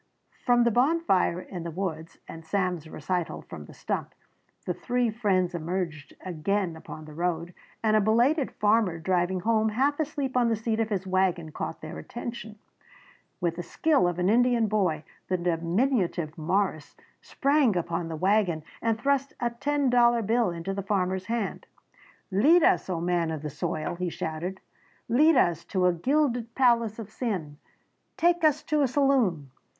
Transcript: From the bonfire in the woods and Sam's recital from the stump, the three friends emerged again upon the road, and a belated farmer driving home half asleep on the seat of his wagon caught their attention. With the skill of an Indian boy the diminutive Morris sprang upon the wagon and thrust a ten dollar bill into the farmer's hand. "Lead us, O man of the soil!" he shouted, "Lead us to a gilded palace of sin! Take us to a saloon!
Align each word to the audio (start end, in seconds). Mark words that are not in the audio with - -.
From 0.47 0.63
the 0.63 0.71
bonfire 0.71 1.39
in 1.39 1.61
the 1.61 1.69
woods 1.69 2.17
and 2.27 2.43
Sam's 2.43 2.89
recital 2.89 3.43
from 3.43 3.65
the 3.65 3.73
stump, 3.75 4.15
the 4.65 4.73
three 4.73 5.11
friends 5.11 5.53
emerged 5.53 6.15
again 6.25 6.75
upon 6.75 7.05
the 7.05 7.13
road, 7.13 7.53
and 7.83 7.95
a 7.95 8.01
belated 8.01 8.49
farmer 8.53 8.97
driving 8.97 9.41
home 9.41 9.69
half 9.69 9.99
asleep 9.99 10.35
on 10.35 10.49
the 10.49 10.55
seat 10.55 10.79
of 10.79 10.89
his 10.89 11.05
wagon 11.05 11.51
caught 11.51 11.81
their 11.81 11.99
attention. 11.99 12.57
With 13.39 13.57
the 13.57 13.61
skill 13.61 14.07
of 14.07 14.17
an 14.17 14.27
Indian 14.27 14.65
boy 14.65 15.03
the 15.27 15.37
diminutive 15.37 16.35
Morris 16.35 16.95
sprang 17.21 17.77
upon 17.77 18.07
the 18.07 18.15
wagon 18.15 18.63
and 18.81 18.99
thrust 18.99 19.35
a 19.39 19.51
ten 19.51 19.91
dollar 19.91 20.23
bill 20.23 20.49
into 20.49 20.73
the 20.73 20.81
farmer's 20.81 21.27
hand. 21.27 21.67
"Lead 22.31 22.63
us, 22.63 22.89
O 22.89 22.99
man 23.01 23.29
of 23.29 23.43
the 23.43 23.51
soil!" 23.51 23.93
he 23.97 24.09
shouted, 24.09 24.61
"Lead 25.07 25.35
us 25.35 25.63
to 25.65 25.85
a 25.85 25.93
gilded 25.93 26.55
palace 26.55 26.97
of 26.97 27.11
sin! 27.11 27.57
Take 28.17 28.43
us 28.43 28.63
to 28.63 28.81
a 28.81 28.87
saloon! 28.87 29.51